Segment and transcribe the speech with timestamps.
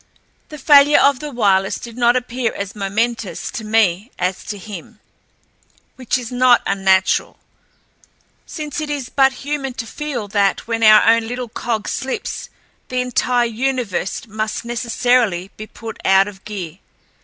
[0.49, 4.99] The failure of the wireless did not appear as momentous to me as to him,
[5.95, 7.37] which is not unnatural,
[8.47, 12.49] since it is but human to feel that when our own little cog slips,
[12.89, 16.79] the entire universe must necessarily be put out of gear.